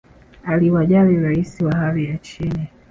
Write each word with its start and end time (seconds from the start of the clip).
aliwajali 0.43 1.15
rais 1.19 1.61
wa 1.61 1.75
hali 1.75 2.05
ya 2.05 2.17
chini 2.17 2.67